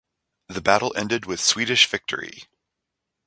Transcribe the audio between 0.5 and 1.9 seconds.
battle ended with Swedish